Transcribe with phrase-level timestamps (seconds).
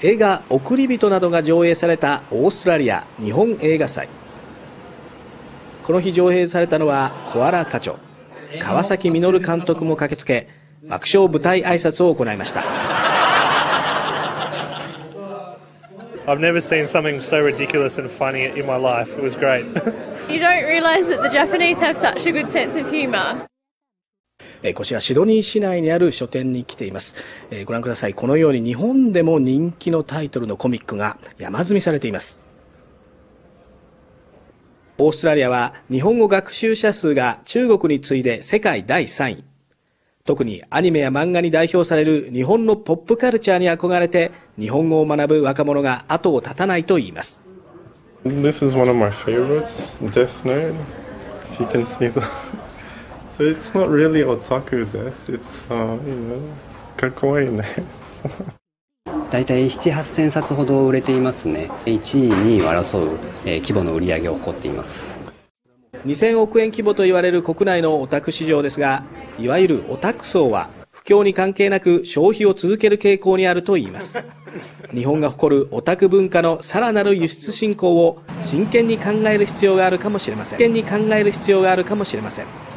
[0.00, 4.08] 映画「送り人」などが上映されたオーストラリア日本映画祭
[5.84, 7.96] この日上映されたのはコアラ課長
[8.60, 10.48] 川崎稔監督も駆けつけ
[10.88, 12.62] 爆笑舞台挨拶を行いました
[16.28, 19.10] I've never seen something so ridiculous and funny in my life.
[19.16, 19.64] It was great.
[20.28, 22.86] you don't realise that the Japanese have such a good sense of
[24.62, 24.74] humour.
[24.74, 27.14] こちらシドニー市内にある書店に来ています。
[27.50, 28.14] えご覧ください。
[28.14, 32.40] このように日本でも人気のタイトルのコミックが山積みされています。
[34.98, 39.44] オーストラリアは日本語学習者数が中国に次いで世界第3位。
[40.24, 47.40] 特にアニメや漫画に代表される日本のポップカルチャーに憧れて日本語を学ぶ若者が後を絶たないと言います。
[48.26, 50.74] This is one of my favorites, Death Note.
[51.52, 52.20] If you can see the
[53.38, 55.32] So it's not really otaku des.
[55.32, 56.40] It's, uh, you know,
[56.96, 57.64] かっこいいね。
[59.30, 61.70] 大体7、8000冊ほど売れていますね。
[61.86, 65.16] 1位、2位を争う、えー、規模の売り上げを誇っています。
[66.04, 69.04] 2000億円規模と言われる国内のオタク市場ですが、
[69.38, 74.18] いわゆるオタク層は不況に関係なく消費を続ける傾向にあるといいます。
[74.92, 80.58] 日本が誇るオタク文化のさらなる輸出振興を真剣に考える必要があるかもしれません。
[80.58, 82.67] 真剣に考える必要があるかもしれません。